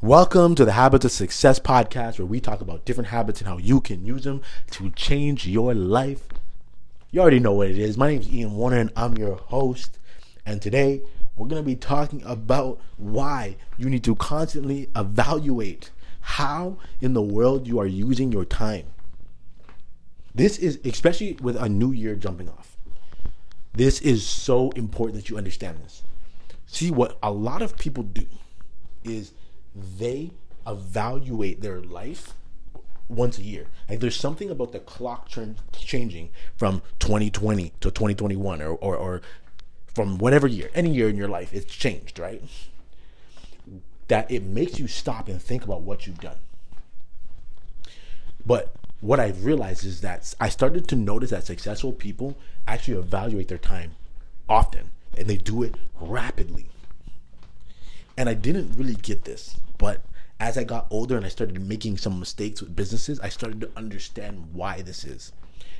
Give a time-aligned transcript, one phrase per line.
[0.00, 3.58] Welcome to the Habits of Success podcast, where we talk about different habits and how
[3.58, 6.28] you can use them to change your life.
[7.10, 7.98] You already know what it is.
[7.98, 9.98] My name is Ian Warner, and I'm your host.
[10.46, 11.02] And today,
[11.34, 15.90] we're going to be talking about why you need to constantly evaluate
[16.20, 18.86] how in the world you are using your time.
[20.32, 22.76] This is especially with a new year jumping off.
[23.72, 26.04] This is so important that you understand this.
[26.66, 28.26] See, what a lot of people do
[29.02, 29.32] is
[29.74, 30.32] they
[30.66, 32.34] evaluate their life
[33.08, 33.66] once a year.
[33.88, 39.22] Like there's something about the clock turn, changing from 2020 to 2021 or, or, or
[39.94, 42.42] from whatever year, any year in your life, it's changed, right?
[44.08, 46.38] That it makes you stop and think about what you've done.
[48.44, 53.48] But what I've realized is that I started to notice that successful people actually evaluate
[53.48, 53.96] their time
[54.48, 56.68] often and they do it rapidly.
[58.18, 60.02] And I didn't really get this, but
[60.40, 63.70] as I got older and I started making some mistakes with businesses, I started to
[63.76, 65.30] understand why this is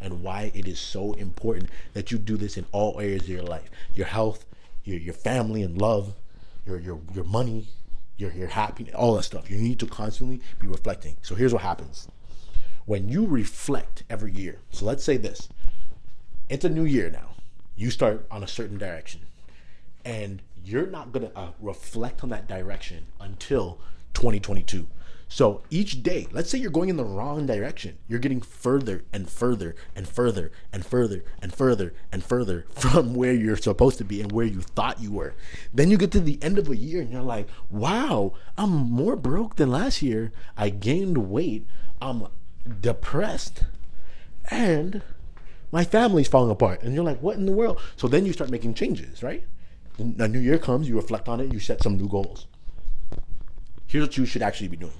[0.00, 3.42] and why it is so important that you do this in all areas of your
[3.42, 3.68] life.
[3.94, 4.46] Your health,
[4.82, 6.14] your your family and love,
[6.64, 7.66] your your your money,
[8.16, 9.50] your your happiness, all that stuff.
[9.50, 11.16] You need to constantly be reflecting.
[11.20, 12.08] So here's what happens.
[12.86, 14.56] When you reflect every year.
[14.70, 15.50] So let's say this.
[16.48, 17.34] It's a new year now.
[17.76, 19.20] You start on a certain direction.
[20.02, 23.78] And you're not going to uh, reflect on that direction until
[24.14, 24.86] 2022.
[25.32, 29.26] So each day, let's say you're going in the wrong direction, you're getting further and
[29.30, 34.20] further and further and further and further and further from where you're supposed to be
[34.20, 35.34] and where you thought you were.
[35.72, 39.16] Then you get to the end of a year and you're like, wow, I'm more
[39.16, 40.32] broke than last year.
[40.54, 41.66] I gained weight.
[42.02, 42.26] I'm
[42.82, 43.64] depressed.
[44.50, 45.00] And
[45.70, 46.82] my family's falling apart.
[46.82, 47.80] And you're like, what in the world?
[47.96, 49.46] So then you start making changes, right?
[49.98, 52.46] A new year comes, you reflect on it, you set some new goals.
[53.86, 54.92] Here's what you should actually be doing.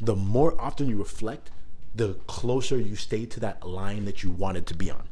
[0.00, 1.50] The more often you reflect,
[1.94, 5.08] the closer you stay to that line that you wanted to be on.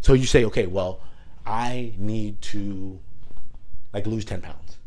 [0.00, 1.00] So you say, okay, well,
[1.46, 3.00] I need to
[3.92, 4.78] like lose 10 pounds.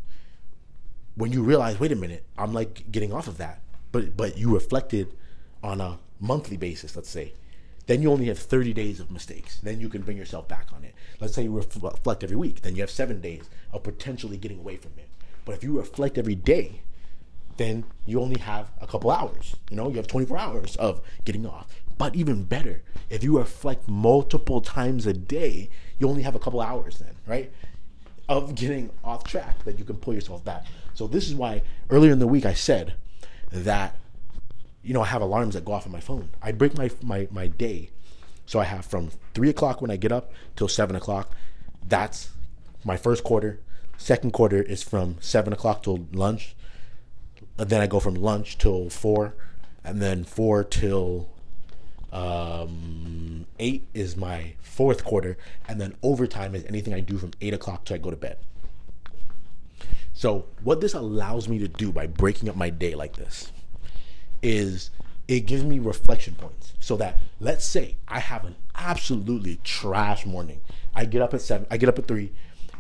[1.16, 3.62] When you realize, wait a minute, I'm like getting off of that.
[3.92, 5.14] But but you reflected
[5.64, 7.34] on a monthly basis, let's say.
[7.86, 9.60] Then you only have 30 days of mistakes.
[9.60, 10.96] Then you can bring yourself back on it.
[11.20, 12.62] Let's say you reflect every week.
[12.62, 15.10] Then you have seven days of potentially getting away from it.
[15.46, 16.82] But if you reflect every day,
[17.58, 19.56] then you only have a couple hours.
[19.70, 21.68] You know, you have 24 hours of getting off.
[21.98, 26.62] But even better, if you reflect multiple times a day, you only have a couple
[26.62, 27.52] hours then, right?
[28.28, 30.66] Of getting off track that you can pull yourself back.
[30.94, 32.96] So this is why earlier in the week I said
[33.52, 33.98] that
[34.84, 36.30] you know, I have alarms that go off on my phone.
[36.42, 37.90] I break my my my day,
[38.46, 41.34] so I have from three o'clock when I get up till seven o'clock.
[41.88, 42.30] That's
[42.84, 43.60] my first quarter.
[43.98, 46.56] Second quarter is from seven o'clock till lunch.
[47.58, 49.36] And then I go from lunch till four,
[49.84, 51.30] and then four till
[52.12, 57.54] um, eight is my fourth quarter, and then overtime is anything I do from eight
[57.54, 58.38] o'clock till I go to bed.
[60.14, 63.52] So, what this allows me to do by breaking up my day like this
[64.44, 64.92] is
[65.28, 70.62] it gives me reflection points so that let's say I have an absolutely trash morning.
[70.94, 72.32] I get up at seven, I get up at three,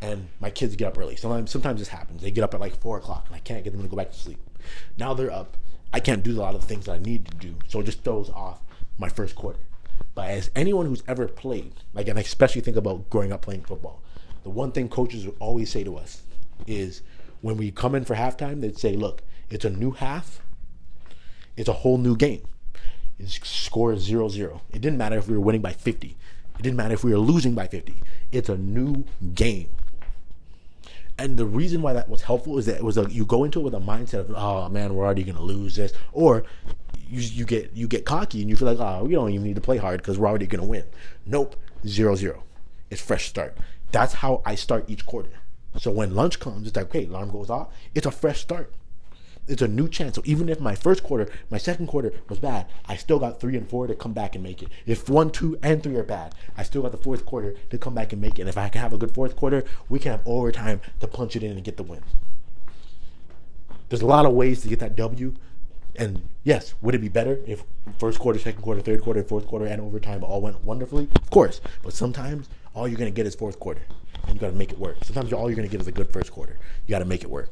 [0.01, 1.15] and my kids get up early.
[1.15, 2.21] Sometimes sometimes this happens.
[2.21, 4.11] They get up at like four o'clock and I can't get them to go back
[4.11, 4.39] to sleep.
[4.97, 5.57] Now they're up.
[5.93, 7.55] I can't do a lot of the things that I need to do.
[7.67, 8.61] So it just throws off
[8.97, 9.59] my first quarter.
[10.15, 13.63] But as anyone who's ever played, like and I especially think about growing up playing
[13.63, 14.01] football,
[14.43, 16.23] the one thing coaches always say to us
[16.67, 17.01] is
[17.41, 20.41] when we come in for halftime, they'd say, look, it's a new half
[21.57, 22.43] it's a whole new game.
[23.19, 24.61] It's score 0 0.
[24.71, 26.15] It didn't matter if we were winning by 50.
[26.57, 27.95] It didn't matter if we were losing by 50.
[28.31, 29.69] It's a new game.
[31.17, 33.59] And the reason why that was helpful is that it was a, you go into
[33.59, 36.43] it with a mindset of oh man we're already gonna lose this or
[37.07, 39.55] you, you get you get cocky and you feel like oh we don't even need
[39.55, 40.83] to play hard because we're already gonna win.
[41.25, 41.55] Nope,
[41.85, 42.43] zero zero.
[42.89, 43.55] It's fresh start.
[43.91, 45.29] That's how I start each quarter.
[45.77, 47.67] So when lunch comes, it's like okay, alarm goes off.
[47.93, 48.73] It's a fresh start
[49.47, 50.15] it's a new chance.
[50.15, 53.57] So even if my first quarter, my second quarter was bad, I still got three
[53.57, 54.69] and four to come back and make it.
[54.85, 57.93] If one, two, and three are bad, I still got the fourth quarter to come
[57.93, 58.43] back and make it.
[58.43, 61.35] And if I can have a good fourth quarter, we can have overtime to punch
[61.35, 62.03] it in and get the win.
[63.89, 65.35] There's a lot of ways to get that W.
[65.95, 67.63] And yes, would it be better if
[67.99, 71.09] first quarter, second quarter, third quarter, fourth quarter, and overtime all went wonderfully?
[71.15, 71.61] Of course.
[71.83, 73.81] But sometimes all you're going to get is fourth quarter.
[74.25, 75.03] And you got to make it work.
[75.03, 76.57] Sometimes all you're going to get is a good first quarter.
[76.87, 77.49] You got to make it work.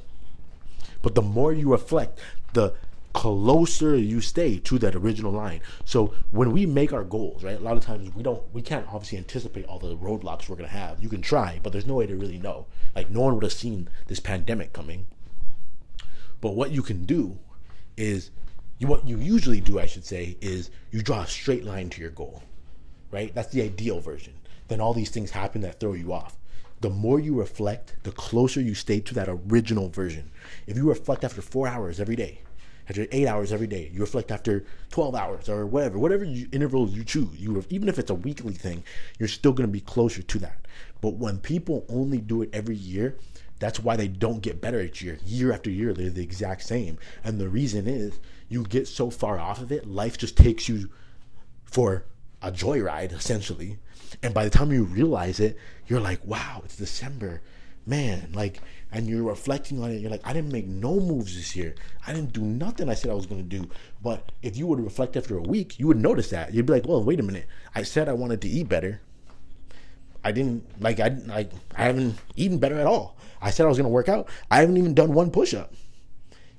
[1.02, 2.20] But the more you reflect,
[2.54, 2.74] the
[3.14, 5.62] closer you stay to that original line.
[5.86, 7.60] So when we make our goals, right?
[7.60, 10.70] A lot of times we don't we can't obviously anticipate all the roadblocks we're gonna
[10.70, 11.04] have.
[11.04, 12.68] You can try, but there's no way to really know.
[12.96, 15.08] Like no one would have seen this pandemic coming.
[16.40, 17.38] But what you can do
[17.98, 18.32] is
[18.80, 22.10] what you usually do, I should say, is you draw a straight line to your
[22.10, 22.42] goal,
[23.12, 23.34] right?
[23.36, 24.34] That's the ideal version.
[24.68, 26.38] Then all these things happen that throw you off.
[26.82, 30.32] The more you reflect, the closer you stay to that original version.
[30.66, 32.42] If you reflect after four hours every day,
[32.90, 36.94] after eight hours every day, you reflect after 12 hours or whatever, whatever you, intervals
[36.94, 38.84] you choose, you even if it's a weekly thing,
[39.20, 40.66] you're still going to be closer to that.
[41.02, 43.16] But when people only do it every year,
[43.60, 45.20] that's why they don't get better each year.
[45.24, 46.98] Year after year, they're the exact same.
[47.24, 48.20] And the reason is
[48.50, 50.90] you get so far off of it, life just takes you
[51.64, 52.06] for
[52.42, 53.78] a joyride, essentially.
[54.24, 55.58] And by the time you realize it,
[55.88, 57.42] you're like, wow, it's December.
[57.86, 58.62] Man, like,
[58.92, 60.00] and you're reflecting on it.
[60.00, 61.76] You're like, I didn't make no moves this year.
[62.06, 63.70] I didn't do nothing I said I was to do.
[64.04, 66.54] But if you would reflect after a week, you would notice that.
[66.54, 67.48] You'd be like, well, wait a minute.
[67.74, 69.02] I said I wanted to eat better.
[70.24, 73.18] I didn't like I like I haven't eaten better at all.
[73.42, 74.30] I said I was to work out.
[74.52, 75.74] I haven't even done one push up.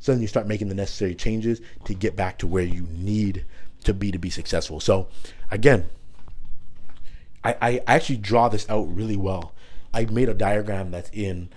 [0.00, 3.44] So then you start making the necessary changes to get back to where you need
[3.82, 4.81] to be to be successful.
[4.81, 5.08] So
[5.50, 5.87] again,
[7.44, 9.52] I, I actually draw this out really well.
[9.94, 11.49] I made a diagram that's in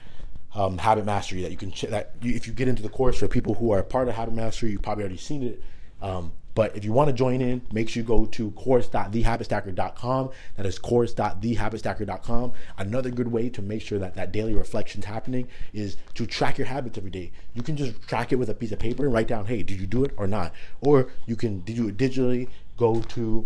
[0.54, 3.18] um, Habit Mastery that you can ch- that you, if you get into the course
[3.20, 5.62] for people who are part of Habit Mastery, you've probably already seen it.
[6.06, 10.30] Um, but if you want to join in, make sure you go to course.thehabitstacker.com.
[10.56, 12.54] That is course.thehabitstacker.com.
[12.78, 16.58] Another good way to make sure that that daily reflection is happening is to track
[16.58, 17.32] your habits every day.
[17.56, 19.82] You can just track it with a piece of paper and write down, hey, did
[19.82, 20.54] you do it or not?
[20.80, 22.48] Or you can do it digitally,
[22.78, 23.46] go to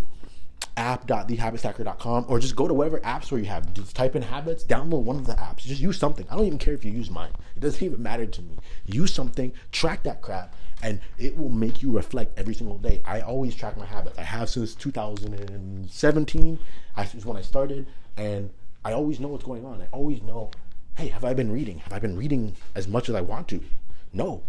[0.79, 3.71] app.thehabitstacker.com or just go to whatever app store you have.
[3.73, 5.57] Just type in habits, download one of the apps.
[5.57, 6.25] Just use something.
[6.31, 7.31] I don't even care if you use mine.
[7.55, 8.57] It doesn't even matter to me.
[8.85, 13.01] Use something, track that crap, and it will make you reflect every single day.
[13.05, 14.17] I always track my habits.
[14.17, 16.59] I have since 2017.
[16.95, 17.85] I is when I started,
[18.15, 18.49] and
[18.85, 19.81] I always know what's going on.
[19.81, 20.51] I always know,
[20.95, 21.79] hey, have I been reading?
[21.79, 23.61] Have I been reading as much as I want to?
[24.13, 24.43] No.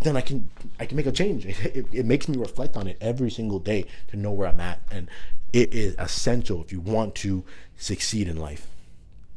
[0.00, 0.48] Then I can
[0.78, 1.44] I can make a change.
[1.46, 4.60] It, it, it makes me reflect on it every single day to know where I'm
[4.60, 5.08] at, and
[5.52, 7.44] it is essential if you want to
[7.76, 8.66] succeed in life.